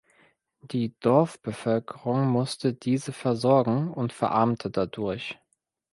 [0.63, 5.37] Die Dorfbevölkerung musste diese versorgen und verarmte dadurch.